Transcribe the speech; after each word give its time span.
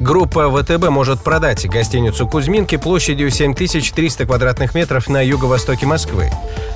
Группа 0.00 0.50
ВТБ 0.50 0.88
может 0.88 1.22
продать 1.22 1.68
гостиницу 1.68 2.26
«Кузьминки» 2.26 2.76
площадью 2.76 3.30
7300 3.30 4.26
квадратных 4.26 4.74
метров 4.74 5.08
на 5.08 5.22
юго-востоке 5.22 5.86
Москвы. 5.86 6.30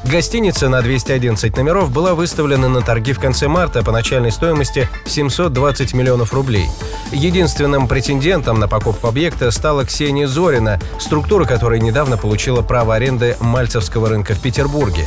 Гостиница 0.04 0.68
на 0.68 0.82
211 0.82 1.56
номеров 1.56 1.90
была 1.90 2.14
выставлена 2.14 2.68
на 2.68 2.80
торги 2.80 3.12
в 3.12 3.18
конце 3.18 3.48
марта 3.48 3.82
по 3.82 3.90
начальной 3.90 4.30
стоимости 4.30 4.88
720 5.06 5.94
миллионов 5.94 6.32
рублей. 6.32 6.66
Единственным 7.10 7.88
претендентом 7.88 8.60
на 8.60 8.68
покупку 8.68 9.08
объекта 9.08 9.50
стала 9.50 9.84
Ксения 9.84 10.28
Зорина, 10.28 10.78
структура 11.00 11.44
которой 11.44 11.80
недавно 11.80 12.16
получила 12.16 12.62
право 12.62 12.94
аренды 12.94 13.36
Мальцевского 13.40 14.08
рынка 14.08 14.34
в 14.34 14.40
Петербурге. 14.40 15.06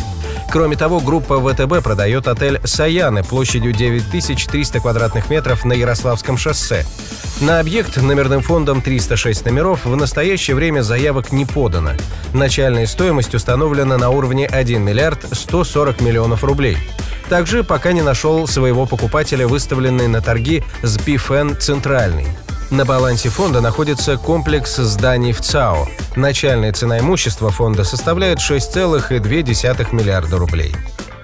Кроме 0.52 0.76
того, 0.76 1.00
группа 1.00 1.40
ВТБ 1.40 1.82
продает 1.82 2.28
отель 2.28 2.60
«Саяны» 2.66 3.24
площадью 3.24 3.72
9300 3.72 4.82
квадратных 4.82 5.30
метров 5.30 5.64
на 5.64 5.72
Ярославском 5.72 6.38
шоссе. 6.38 6.86
На 7.40 7.62
объект 7.62 7.96
номерным 7.96 8.42
фондом 8.42 8.82
306 8.82 9.46
номеров 9.46 9.86
в 9.86 9.96
настоящее 9.96 10.56
время 10.56 10.82
заявок 10.82 11.32
не 11.32 11.46
подано. 11.46 11.92
Начальная 12.34 12.86
стоимость 12.86 13.34
установлена 13.34 13.98
на 13.98 14.10
уровне 14.10 14.46
1 14.46 14.84
миллиард 14.84 15.26
140 15.32 16.02
миллионов 16.02 16.44
рублей. 16.44 16.78
Также 17.30 17.64
пока 17.64 17.94
не 17.94 18.02
нашел 18.02 18.46
своего 18.46 18.86
покупателя 18.86 19.48
выставленный 19.48 20.10
на 20.10 20.22
торги 20.22 20.64
СБФН 20.84 21.56
«Центральный». 21.60 22.28
На 22.72 22.86
балансе 22.86 23.28
фонда 23.28 23.60
находится 23.60 24.18
комплекс 24.18 24.78
зданий 24.78 25.34
в 25.34 25.42
ЦАО. 25.42 25.88
Начальная 26.16 26.72
цена 26.72 27.00
имущества 27.00 27.50
фонда 27.50 27.84
составляет 27.84 28.38
6,2 28.38 29.94
миллиарда 29.94 30.38
рублей. 30.38 30.72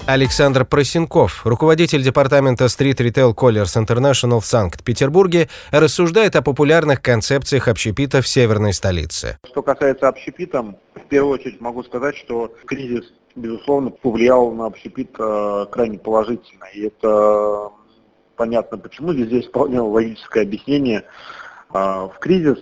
Александр 0.06 0.66
Просенков, 0.66 1.46
руководитель 1.46 2.04
департамента 2.04 2.66
Street 2.66 2.98
Retail 2.98 3.34
Colliers 3.34 3.82
International 3.82 4.42
в 4.42 4.46
Санкт-Петербурге, 4.46 5.48
рассуждает 5.72 6.36
о 6.36 6.42
популярных 6.42 7.02
концепциях 7.02 7.70
общепита 7.70 8.22
в 8.22 8.28
северной 8.28 8.74
столице. 8.74 9.38
Что 9.46 9.62
касается 9.62 10.10
общепита, 10.10 10.64
в 10.64 11.08
первую 11.08 11.36
очередь 11.36 11.62
могу 11.62 11.82
сказать, 11.84 12.18
что 12.18 12.54
кризис, 12.66 13.06
безусловно, 13.38 13.90
повлиял 13.90 14.52
на 14.52 14.66
общепит 14.66 15.16
э, 15.18 15.66
крайне 15.72 15.98
положительно. 15.98 16.66
И 16.74 16.88
это 16.88 17.72
понятно 18.38 18.78
почему. 18.78 19.12
Здесь 19.14 19.48
вполне 19.48 19.82
логическое 19.82 20.44
объяснение. 20.44 21.04
А, 21.70 22.08
в 22.08 22.20
кризис 22.20 22.60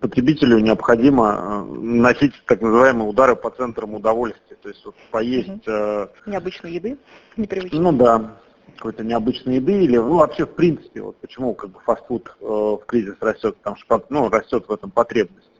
потребителю 0.00 0.58
необходимо 0.58 1.64
э, 1.68 1.74
носить 1.74 2.34
так 2.46 2.60
называемые 2.60 3.08
удары 3.08 3.36
по 3.36 3.50
центрам 3.50 3.94
удовольствия. 3.94 4.56
То 4.62 4.68
есть 4.68 4.84
вот 4.84 4.94
поесть... 5.10 5.48
Угу. 5.48 6.30
Необычной 6.30 6.72
еды, 6.72 6.98
непривычной. 7.36 7.80
Ну 7.80 7.92
да, 7.92 8.36
какой-то 8.76 9.04
необычной 9.04 9.56
еды 9.56 9.84
или 9.84 9.96
ну, 9.96 10.18
вообще 10.18 10.46
в 10.46 10.54
принципе 10.54 11.02
вот 11.02 11.16
почему 11.16 11.54
как 11.54 11.70
бы 11.70 11.80
фастфуд 11.80 12.34
э, 12.40 12.44
в 12.44 12.82
кризис 12.86 13.16
растет, 13.20 13.56
потому 13.56 13.76
что 13.76 14.04
ну, 14.08 14.28
растет 14.28 14.66
в 14.68 14.72
этом 14.72 14.90
потребность. 14.90 15.50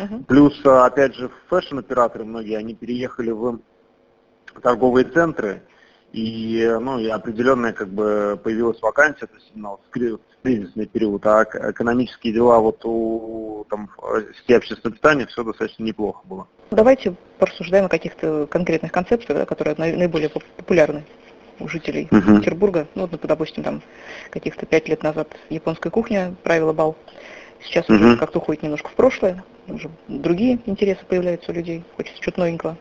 Угу. 0.00 0.24
Плюс 0.24 0.58
опять 0.64 1.14
же 1.14 1.30
фэшн-операторы 1.48 2.24
многие 2.24 2.56
они 2.56 2.74
переехали 2.74 3.30
в 3.30 3.60
торговые 4.62 5.04
центры, 5.04 5.62
и, 6.12 6.76
ну, 6.80 6.98
и 6.98 7.08
определенная 7.08 7.72
как 7.72 7.88
бы 7.88 8.40
появилась 8.42 8.80
вакансия, 8.80 9.26
то 9.26 9.34
есть 9.34 9.50
именно 9.54 9.76
в 9.76 9.90
кризисный 10.42 10.86
период, 10.86 11.26
а 11.26 11.44
экономические 11.44 12.32
дела 12.32 12.58
вот 12.60 12.80
у 12.84 13.66
там, 13.68 13.90
сети 14.40 14.54
общественного 14.54 14.96
питания 14.96 15.26
все 15.26 15.44
достаточно 15.44 15.82
неплохо 15.82 16.20
было. 16.26 16.46
Давайте 16.70 17.14
порассуждаем 17.38 17.86
о 17.86 17.88
каких-то 17.88 18.46
конкретных 18.46 18.92
концепциях, 18.92 19.46
которые 19.46 19.74
наиболее 19.76 20.30
популярны 20.30 21.04
у 21.60 21.68
жителей 21.68 22.08
uh-huh. 22.10 22.38
Петербурга. 22.38 22.86
Ну, 22.94 23.06
вот, 23.06 23.20
допустим, 23.20 23.62
там 23.62 23.82
каких-то 24.30 24.64
пять 24.64 24.88
лет 24.88 25.02
назад 25.02 25.28
японская 25.50 25.90
кухня 25.90 26.34
правила 26.42 26.72
бал. 26.72 26.96
Сейчас 27.62 27.86
uh-huh. 27.88 27.96
уже 27.96 28.16
как-то 28.16 28.38
уходит 28.38 28.62
немножко 28.62 28.88
в 28.88 28.94
прошлое, 28.94 29.44
уже 29.66 29.90
другие 30.06 30.60
интересы 30.66 31.04
появляются 31.04 31.50
у 31.50 31.54
людей, 31.54 31.84
хочется 31.96 32.22
что-то 32.22 32.40
новенького. 32.40 32.76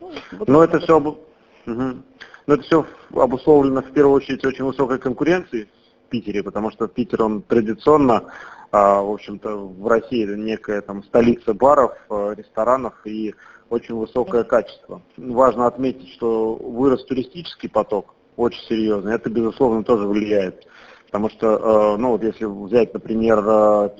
Ну, 0.00 0.12
вот 0.32 0.48
Но 0.48 0.64
это 0.64 0.80
все... 0.80 0.98
Угу. 1.66 2.02
Но 2.46 2.54
это 2.54 2.62
все 2.64 2.86
обусловлено 3.14 3.82
в 3.82 3.92
первую 3.92 4.16
очередь 4.16 4.44
очень 4.44 4.64
высокой 4.64 4.98
конкуренцией 4.98 5.68
в 6.06 6.10
Питере, 6.10 6.42
потому 6.42 6.70
что 6.70 6.88
Питер, 6.88 7.22
он 7.22 7.42
традиционно, 7.42 8.24
а, 8.72 9.02
в 9.02 9.10
общем-то, 9.10 9.56
в 9.56 9.86
России 9.86 10.24
это 10.24 10.36
некая 10.36 10.80
там 10.80 11.02
столица 11.04 11.54
баров, 11.54 11.92
а, 12.08 12.32
ресторанов 12.32 12.94
и 13.04 13.34
очень 13.68 13.94
высокое 13.94 14.44
качество. 14.44 15.02
Важно 15.16 15.66
отметить, 15.66 16.12
что 16.14 16.54
вырос 16.56 17.04
туристический 17.04 17.68
поток 17.68 18.14
очень 18.36 18.62
серьезно, 18.64 19.10
это, 19.10 19.28
безусловно, 19.30 19.84
тоже 19.84 20.06
влияет. 20.06 20.66
Потому 21.06 21.28
что, 21.30 21.94
а, 21.94 21.96
ну 21.96 22.10
вот 22.10 22.22
если 22.22 22.44
взять, 22.44 22.94
например, 22.94 23.90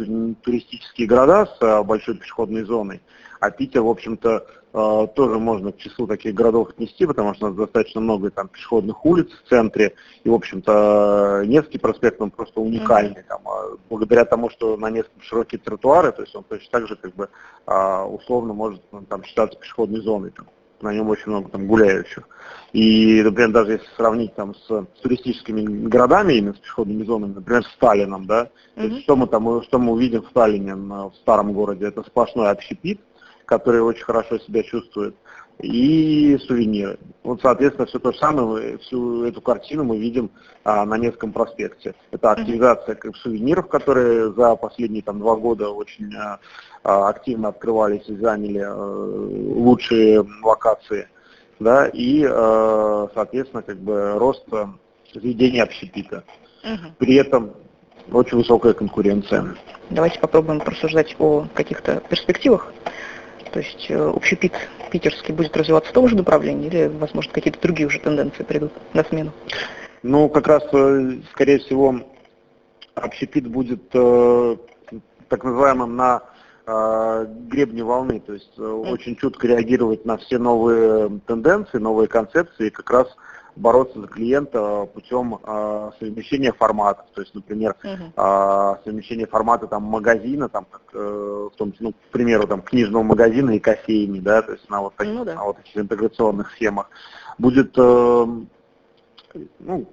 туристические 0.42 1.06
города 1.06 1.46
с 1.46 1.82
большой 1.84 2.16
пешеходной 2.16 2.62
зоной, 2.62 3.02
а 3.40 3.50
Питер, 3.50 3.82
в 3.82 3.88
общем-то, 3.88 4.28
э, 4.30 4.59
тоже 4.72 5.38
можно 5.38 5.72
к 5.72 5.78
числу 5.78 6.06
таких 6.06 6.34
городов 6.34 6.70
отнести, 6.70 7.06
потому 7.06 7.34
что 7.34 7.46
у 7.46 7.48
нас 7.48 7.56
достаточно 7.56 8.00
много 8.00 8.30
там 8.30 8.48
пешеходных 8.48 9.04
улиц 9.04 9.28
в 9.32 9.48
центре, 9.48 9.94
и, 10.22 10.28
в 10.28 10.34
общем-то, 10.34 11.42
Невский 11.46 11.78
проспект, 11.78 12.20
он 12.20 12.30
просто 12.30 12.60
уникальный, 12.60 13.24
там, 13.28 13.40
а 13.46 13.76
благодаря 13.88 14.24
тому, 14.24 14.48
что 14.50 14.76
на 14.76 14.90
Невском 14.90 15.20
широкие 15.22 15.58
тротуары, 15.58 16.12
то 16.12 16.22
есть 16.22 16.34
он 16.36 16.44
точно 16.44 16.68
так 16.70 16.86
же, 16.86 16.96
как 16.96 17.14
бы, 17.14 17.28
а, 17.66 18.04
условно 18.06 18.54
может 18.54 18.82
ну, 18.92 19.02
там, 19.02 19.24
считаться 19.24 19.58
пешеходной 19.58 20.02
зоной, 20.02 20.30
там, 20.30 20.46
на 20.82 20.94
нем 20.94 21.08
очень 21.08 21.30
много 21.30 21.50
там 21.50 21.66
гуляющих. 21.66 22.28
И, 22.72 23.22
например, 23.22 23.50
даже 23.50 23.72
если 23.72 23.86
сравнить 23.96 24.34
там 24.34 24.54
с, 24.54 24.66
с 24.66 25.00
туристическими 25.02 25.62
городами, 25.88 26.34
именно 26.34 26.54
с 26.54 26.58
пешеходными 26.58 27.02
зонами, 27.02 27.34
например, 27.34 27.64
с 27.64 27.72
Сталином, 27.72 28.26
да, 28.26 28.44
mm-hmm. 28.44 28.48
то 28.76 28.82
есть 28.82 29.02
что 29.02 29.16
мы 29.16 29.26
там, 29.26 29.62
что 29.62 29.78
мы 29.78 29.92
увидим 29.92 30.22
в 30.22 30.28
Сталине, 30.28 30.74
в 30.74 31.12
старом 31.20 31.52
городе, 31.52 31.86
это 31.86 32.02
сплошной 32.02 32.50
общепит, 32.50 33.00
которые 33.50 33.82
очень 33.82 34.04
хорошо 34.04 34.38
себя 34.38 34.62
чувствуют, 34.62 35.16
и 35.58 36.38
сувениры. 36.46 36.98
Вот, 37.24 37.42
соответственно, 37.42 37.86
все 37.86 37.98
то 37.98 38.12
же 38.12 38.18
самое, 38.18 38.78
всю 38.78 39.24
эту 39.24 39.40
картину 39.42 39.82
мы 39.82 39.98
видим 39.98 40.30
а, 40.62 40.86
на 40.86 40.96
Невском 40.96 41.32
проспекте. 41.32 41.94
Это 42.12 42.30
активизация 42.30 42.94
как, 42.94 43.16
сувениров, 43.16 43.68
которые 43.68 44.32
за 44.32 44.54
последние 44.54 45.02
там, 45.02 45.18
два 45.18 45.34
года 45.34 45.68
очень 45.68 46.14
а, 46.16 46.38
а 46.84 47.08
активно 47.08 47.48
открывались 47.48 48.08
и 48.08 48.16
заняли 48.16 48.60
а, 48.60 48.72
лучшие 48.72 50.24
локации. 50.44 51.08
Да, 51.58 51.88
и, 51.88 52.24
а, 52.24 53.08
соответственно, 53.12 53.62
как 53.62 53.78
бы 53.78 54.12
рост 54.16 54.46
заведения 55.12 55.64
общепита. 55.64 56.22
Угу. 56.62 56.94
При 56.98 57.16
этом 57.16 57.50
очень 58.12 58.38
высокая 58.38 58.74
конкуренция. 58.74 59.56
Давайте 59.90 60.20
попробуем 60.20 60.60
просуждать 60.60 61.16
о 61.18 61.46
каких-то 61.52 62.00
перспективах 62.08 62.72
то 63.52 63.60
есть 63.60 63.86
э, 63.88 64.08
общепит 64.08 64.52
питерский 64.90 65.34
будет 65.34 65.56
развиваться 65.56 65.90
в 65.90 65.94
том 65.94 66.08
же 66.08 66.16
направлении 66.16 66.68
или, 66.68 66.86
возможно, 66.86 67.32
какие-то 67.32 67.60
другие 67.60 67.86
уже 67.86 68.00
тенденции 68.00 68.42
придут 68.42 68.72
на 68.92 69.04
смену? 69.04 69.32
Ну, 70.02 70.28
как 70.28 70.46
раз, 70.46 70.64
э, 70.72 71.20
скорее 71.32 71.58
всего, 71.58 72.00
общепит 72.94 73.46
будет 73.46 73.82
э, 73.92 74.56
так 75.28 75.44
называемым 75.44 75.96
на 75.96 76.22
э, 76.66 77.26
гребне 77.48 77.84
волны, 77.84 78.20
то 78.20 78.32
есть 78.32 78.52
э, 78.58 78.62
очень 78.62 79.16
чутко 79.16 79.46
реагировать 79.46 80.04
на 80.04 80.16
все 80.16 80.38
новые 80.38 81.20
тенденции, 81.26 81.78
новые 81.78 82.08
концепции, 82.08 82.68
и 82.68 82.70
как 82.70 82.90
раз 82.90 83.08
бороться 83.56 84.00
за 84.00 84.06
клиента 84.06 84.86
путем 84.92 85.38
э, 85.42 85.90
совмещения 85.98 86.52
форматов. 86.52 87.06
То 87.14 87.20
есть, 87.20 87.34
например, 87.34 87.76
uh-huh. 87.82 88.76
э, 88.76 88.84
совмещение 88.84 89.26
формата 89.26 89.66
там, 89.66 89.82
магазина, 89.84 90.48
там, 90.48 90.66
как, 90.70 90.82
э, 90.92 91.48
в 91.52 91.56
том, 91.56 91.74
ну, 91.80 91.92
к 91.92 92.12
примеру, 92.12 92.46
там, 92.46 92.62
книжного 92.62 93.02
магазина 93.02 93.50
и 93.50 93.58
кофейни, 93.58 94.20
да, 94.20 94.42
то 94.42 94.52
есть 94.52 94.68
на 94.70 94.80
вот, 94.80 94.94
таких, 94.96 95.14
ну, 95.14 95.24
да. 95.24 95.34
на 95.34 95.44
вот 95.44 95.56
таких 95.56 95.76
интеграционных 95.76 96.50
схемах, 96.52 96.88
будет 97.38 97.74
э, 97.76 98.26
ну, 99.60 99.86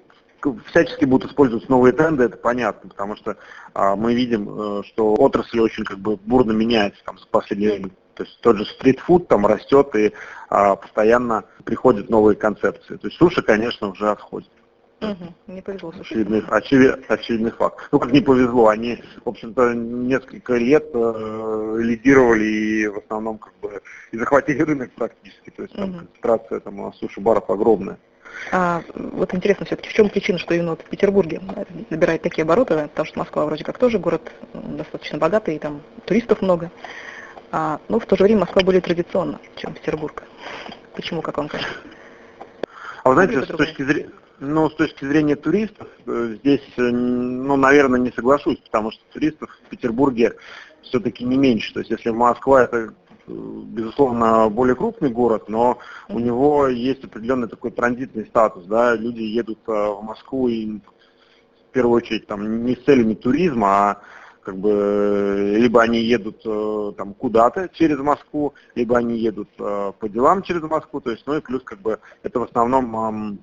всячески 0.68 1.06
будут 1.06 1.30
использоваться 1.30 1.70
новые 1.70 1.94
тренды, 1.94 2.24
это 2.24 2.38
понятно, 2.38 2.90
потому 2.90 3.16
что 3.16 3.38
а, 3.74 3.96
мы 3.96 4.14
видим, 4.14 4.50
э, 4.80 4.84
что 4.86 5.14
отрасль 5.16 5.60
очень 5.60 5.84
как 5.84 6.00
бы 6.00 6.16
бурно 6.18 6.52
меняется 6.52 7.04
там, 7.04 7.18
за 7.18 7.26
последние. 7.28 7.92
То 8.18 8.24
есть 8.24 8.42
тот 8.42 8.58
же 8.58 8.66
стритфуд 8.66 9.28
там 9.28 9.46
растет 9.46 9.96
и 9.96 10.12
а, 10.50 10.76
постоянно 10.76 11.44
приходят 11.64 12.10
новые 12.10 12.36
концепции. 12.36 12.96
То 12.96 13.08
есть 13.08 13.18
суши, 13.18 13.44
конечно, 13.44 13.90
уже 13.90 14.10
отходит. 14.10 14.50
Угу, 15.02 15.54
не 15.54 15.62
повезло. 15.62 15.94
Очевидный, 16.00 16.44
очевид, 16.50 17.06
очевидный 17.08 17.52
факт. 17.52 17.88
Ну, 17.92 18.00
как 18.00 18.12
не 18.12 18.22
повезло, 18.22 18.70
они, 18.70 19.04
в 19.24 19.30
общем-то, 19.30 19.76
несколько 19.76 20.56
лет 20.56 20.90
э, 20.92 21.76
лидировали 21.78 22.46
и 22.46 22.88
в 22.88 22.98
основном 22.98 23.38
как 23.38 23.54
бы 23.62 23.82
и 24.12 24.18
захватили 24.18 24.64
рынок 24.64 24.92
практически. 24.94 25.52
То 25.52 25.62
есть 25.62 25.76
там 25.76 25.92
угу. 25.92 25.98
концентрация 26.00 26.60
там 26.62 26.94
суши-баров 26.94 27.48
огромная. 27.52 28.00
А, 28.52 28.82
вот 28.96 29.36
интересно 29.36 29.68
все-таки, 29.68 29.90
в 29.90 29.94
чем 29.94 30.10
причина, 30.10 30.40
что 30.40 30.56
именно 30.56 30.72
вот 30.72 30.82
в 30.82 30.90
Петербурге 30.90 31.42
набирает 31.92 32.24
такие 32.24 32.44
обороты, 32.44 32.88
потому 32.88 33.06
что 33.06 33.20
Москва 33.20 33.46
вроде 33.46 33.64
как 33.64 33.78
тоже 33.78 34.00
город 34.00 34.32
достаточно 34.54 35.20
богатый, 35.20 35.56
и 35.56 35.60
там 35.60 35.82
туристов 36.06 36.42
много. 36.42 36.72
А, 37.52 37.80
но 37.88 38.00
в 38.00 38.06
то 38.06 38.16
же 38.16 38.24
время 38.24 38.42
Москва 38.42 38.62
более 38.64 38.82
традиционна, 38.82 39.40
чем 39.56 39.74
Петербург. 39.74 40.24
Почему, 40.96 41.22
как 41.22 41.38
вам 41.38 41.48
кажется? 41.48 41.74
А 43.04 43.10
вы 43.10 43.16
знаете, 43.16 43.44
с 43.44 43.48
точки 43.48 43.84
зрения, 43.84 44.12
ну, 44.40 44.70
с 44.70 44.76
точки 44.76 45.06
зрения 45.06 45.36
туристов, 45.36 45.88
э, 46.06 46.36
здесь, 46.40 46.68
э, 46.78 46.82
ну, 46.82 47.56
наверное, 47.56 48.00
не 48.00 48.12
соглашусь, 48.12 48.58
потому 48.58 48.92
что 48.92 49.02
туристов 49.14 49.50
в 49.66 49.70
Петербурге 49.70 50.36
все-таки 50.82 51.24
не 51.24 51.38
меньше. 51.38 51.74
То 51.74 51.80
есть, 51.80 51.92
если 51.92 52.10
Москва 52.10 52.64
это 52.64 52.94
безусловно, 53.28 54.50
более 54.50 54.76
крупный 54.76 55.10
город, 55.10 55.50
но 55.50 55.80
у 56.08 56.20
него 56.20 56.68
есть 56.68 57.04
определенный 57.04 57.50
такой 57.50 57.72
транзитный 57.72 58.26
статус, 58.26 58.66
да, 58.66 58.96
люди 58.96 59.22
едут 59.22 59.60
э, 59.68 59.72
в 59.72 60.02
Москву 60.02 60.48
и 60.48 60.66
в 60.68 61.72
первую 61.74 61.98
очередь 61.98 62.28
там 62.28 62.66
не 62.66 62.76
с 62.76 62.84
целями 62.84 63.14
туризма, 63.14 63.68
а 63.68 64.02
как 64.48 64.56
бы 64.60 65.56
либо 65.58 65.82
они 65.82 66.00
едут 66.00 66.42
э, 66.46 66.94
там 66.96 67.14
куда-то 67.14 67.68
через 67.74 68.00
Москву, 68.00 68.54
либо 68.76 68.98
они 68.98 69.18
едут 69.18 69.50
э, 69.60 69.92
по 70.00 70.08
делам 70.08 70.42
через 70.42 70.62
Москву, 70.62 71.02
то 71.02 71.12
есть, 71.12 71.28
ну 71.28 71.36
и 71.36 71.42
плюс 71.42 71.64
как 71.64 71.80
бы 71.80 72.00
это 72.24 72.40
в 72.40 72.44
основном 72.44 73.40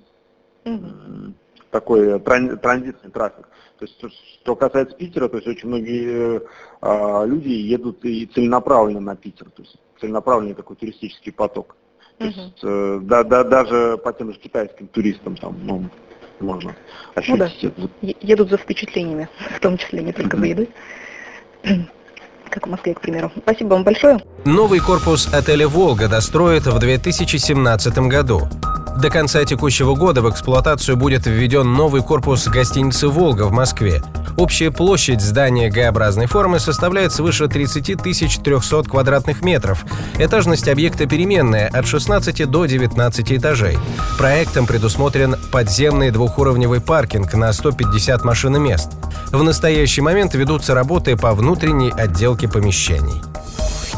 такой 1.71 2.19
транзитный 2.21 3.11
трафик. 3.11 3.47
То 3.79 3.85
есть, 3.85 4.03
что 4.41 4.57
касается 4.57 4.97
Питера, 4.97 5.29
то 5.29 5.37
есть 5.37 5.47
очень 5.47 5.69
многие 5.69 6.41
э, 6.81 7.27
люди 7.27 7.51
едут 7.51 8.03
и 8.07 8.25
целенаправленно 8.25 9.01
на 9.01 9.15
Питер, 9.15 9.51
то 9.51 9.61
есть 9.61 9.77
целенаправленный 10.01 10.55
такой 10.55 10.77
туристический 10.77 11.33
поток. 11.33 11.77
То 12.17 12.25
uh-huh. 12.25 12.29
есть, 12.29 12.61
э, 12.63 13.01
да, 13.03 13.25
да, 13.25 13.45
даже 13.45 13.99
по 13.99 14.11
тем 14.15 14.33
же 14.33 14.39
китайским 14.39 14.87
туристам 14.87 15.37
там 15.37 15.55
ну, 15.65 15.91
можно 16.41 16.75
ощутить. 17.15 17.39
Ну 17.39 17.89
да, 18.01 18.13
едут 18.21 18.51
за 18.51 18.57
впечатлениями, 18.57 19.29
в 19.57 19.61
том 19.61 19.79
числе 19.79 20.03
не 20.03 20.13
только 20.13 20.37
за 20.37 20.47
едой 20.47 20.69
как 22.51 22.67
в 22.67 22.71
Москве, 22.71 22.95
к 22.95 23.01
примеру. 23.01 23.33
Спасибо 23.37 23.71
вам 23.71 23.85
большое. 23.85 24.21
Новый 24.45 24.79
корпус 24.79 25.33
отеля 25.33 25.67
«Волга» 25.67 26.09
достроят 26.09 26.67
в 26.67 26.79
2017 26.79 27.99
году. 27.99 28.43
До 28.97 29.11
конца 29.11 29.45
текущего 29.45 29.97
года 29.97 30.23
в 30.23 30.31
эксплуатацию 30.31 30.97
будет 30.97 31.27
введен 31.27 31.73
новый 31.73 32.03
корпус 32.03 32.47
гостиницы 32.47 33.09
«Волга» 33.09 33.43
в 33.43 33.53
Москве. 33.53 34.03
Общая 34.37 34.71
площадь 34.71 35.21
здания 35.21 35.69
Г-образной 35.69 36.27
формы 36.27 36.61
составляет 36.61 37.13
свыше 37.13 37.49
30 37.49 38.03
300 38.03 38.83
квадратных 38.85 39.43
метров. 39.43 39.85
Этажность 40.19 40.69
объекта 40.69 41.07
переменная 41.07 41.69
от 41.69 41.87
16 41.87 42.49
до 42.49 42.67
19 42.67 43.33
этажей. 43.33 43.79
Проектом 44.17 44.67
предусмотрен 44.67 45.37
подземный 45.51 46.11
двухуровневый 46.11 46.81
паркинг 46.81 47.35
на 47.35 47.53
150 47.53 48.25
машиномест. 48.25 48.91
В 49.33 49.43
настоящий 49.43 50.03
момент 50.03 50.35
ведутся 50.35 50.73
работы 50.75 51.17
по 51.17 51.35
внутренней 51.35 51.91
отделке 51.91 52.49
помещений. 52.49 53.23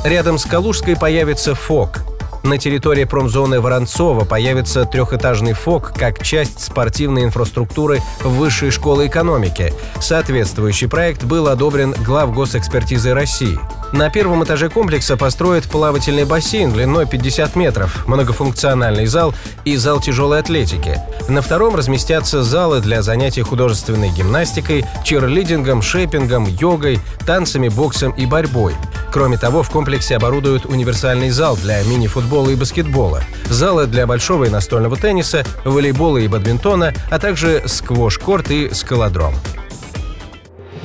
Рядом 0.05 0.39
с 0.39 0.47
Калужской 0.47 0.97
появится 0.97 1.55
ФОК– 1.55 2.01
на 2.47 2.59
территории 2.59 3.05
промзоны 3.05 3.61
Воронцова 3.61 4.25
появится 4.25 4.85
трехэтажный 4.85 5.53
ФОК 5.53 5.93
как 5.97 6.23
часть 6.23 6.63
спортивной 6.63 7.25
инфраструктуры 7.25 8.01
Высшей 8.23 8.71
школы 8.71 9.09
экономики. 9.09 9.73
Соответствующий 10.01 10.89
проект 10.89 11.25
был 11.25 11.49
одобрен 11.49 11.93
глав 12.05 12.33
госэкспертизы 12.33 13.13
России. 13.15 13.59
На 13.93 14.11
первом 14.11 14.45
этаже 14.45 14.69
комплекса 14.69 15.17
построят 15.17 15.65
плавательный 15.65 16.25
бассейн 16.25 16.73
длиной 16.73 17.07
50 17.07 17.57
метров, 17.57 18.07
многофункциональный 18.07 19.07
зал 19.07 19.35
и 19.65 19.77
зал 19.77 20.01
тяжелой 20.01 20.41
атлетики. 20.41 21.01
На 21.29 21.43
втором 21.43 21.75
разместятся 21.75 22.43
залы 22.43 22.81
для 22.81 23.03
занятий 23.03 23.43
художественной 23.43 24.11
гимнастикой, 24.11 24.85
черлидингом, 25.05 25.83
шейпингом, 25.83 26.47
йогой, 26.47 27.01
танцами, 27.27 27.69
боксом 27.69 28.13
и 28.13 28.27
борьбой. 28.27 28.75
Кроме 29.17 29.39
того, 29.39 29.63
в 29.63 29.71
комплексе 29.71 30.17
оборудуют 30.17 30.67
универсальный 30.67 31.31
зал 31.31 31.57
для 31.57 31.83
мини-футбола 31.85 32.51
и 32.51 32.55
баскетбола, 32.55 33.23
залы 33.49 33.87
для 33.87 34.07
большого 34.07 34.45
и 34.45 34.51
настольного 34.51 34.99
тенниса, 34.99 35.43
волейбола 35.65 36.19
и 36.19 36.29
бадминтона, 36.29 36.93
а 37.11 37.19
также 37.19 37.63
сквош-корт 37.65 38.51
и 38.51 38.75
скалодром. 38.75 39.33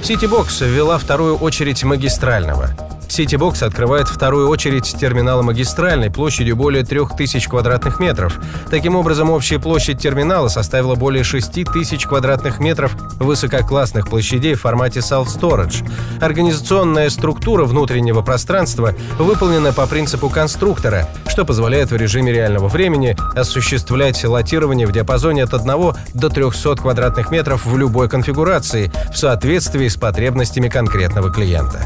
Ситибокс 0.01 0.61
ввела 0.61 0.97
вторую 0.97 1.35
очередь 1.35 1.83
магистрального. 1.83 2.69
Ситибокс 3.11 3.61
открывает 3.61 4.07
вторую 4.07 4.47
очередь 4.47 4.95
терминала 4.97 5.41
магистральной 5.41 6.09
площадью 6.09 6.55
более 6.55 6.85
3000 6.85 7.49
квадратных 7.49 7.99
метров. 7.99 8.39
Таким 8.69 8.95
образом, 8.95 9.29
общая 9.29 9.59
площадь 9.59 9.99
терминала 9.99 10.47
составила 10.47 10.95
более 10.95 11.25
6000 11.25 12.05
квадратных 12.05 12.59
метров 12.59 12.95
высококлассных 13.19 14.07
площадей 14.07 14.53
в 14.53 14.61
формате 14.61 15.01
self-storage. 15.01 15.85
Организационная 16.21 17.09
структура 17.09 17.65
внутреннего 17.65 18.21
пространства 18.21 18.95
выполнена 19.19 19.73
по 19.73 19.87
принципу 19.87 20.29
конструктора, 20.29 21.09
что 21.27 21.43
позволяет 21.43 21.91
в 21.91 21.97
режиме 21.97 22.31
реального 22.31 22.69
времени 22.69 23.17
осуществлять 23.35 24.23
лотирование 24.23 24.87
в 24.87 24.93
диапазоне 24.93 25.43
от 25.43 25.53
1 25.53 25.67
до 26.13 26.29
300 26.29 26.77
квадратных 26.77 27.29
метров 27.29 27.65
в 27.65 27.77
любой 27.77 28.07
конфигурации 28.07 28.89
в 29.13 29.17
соответствии 29.17 29.89
с 29.89 29.97
потребностями 29.97 30.69
конкретного 30.69 31.29
клиента. 31.29 31.85